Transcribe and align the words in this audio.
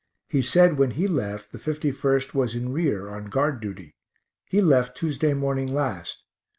He 0.29 0.41
said 0.41 0.79
when 0.79 0.89
he 0.97 1.07
left 1.07 1.51
the 1.51 1.59
51st 1.59 2.33
was 2.33 2.55
in 2.55 2.73
rear 2.73 3.07
on 3.07 3.25
guard 3.25 3.59
duty. 3.61 3.93
He 4.49 4.59
left 4.59 4.97
Tuesday 4.97 5.35
morning 5.35 5.71
last. 5.75 6.23